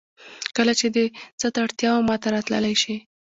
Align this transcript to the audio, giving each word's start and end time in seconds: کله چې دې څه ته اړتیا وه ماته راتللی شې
کله 0.55 0.73
چې 0.79 0.87
دې 0.95 1.05
څه 1.39 1.47
ته 1.53 1.59
اړتیا 1.65 1.89
وه 1.93 2.03
ماته 2.09 2.27
راتللی 2.35 2.75
شې 2.81 2.95